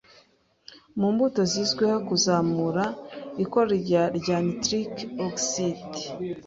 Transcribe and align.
mu 0.99 1.07
mbuto 1.13 1.41
zizwiho 1.51 1.97
kuzamura 2.07 2.85
ikorwa 3.43 3.99
rya 4.23 4.35
nitric 4.45 4.93
oxide 5.27 6.01